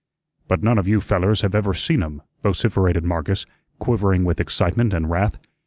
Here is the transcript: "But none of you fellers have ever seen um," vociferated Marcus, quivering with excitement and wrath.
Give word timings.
"But 0.47 0.63
none 0.63 0.79
of 0.79 0.87
you 0.87 0.99
fellers 0.99 1.41
have 1.41 1.53
ever 1.53 1.75
seen 1.75 2.01
um," 2.01 2.23
vociferated 2.41 3.03
Marcus, 3.03 3.45
quivering 3.77 4.23
with 4.23 4.39
excitement 4.39 4.95
and 4.95 5.11
wrath. 5.11 5.37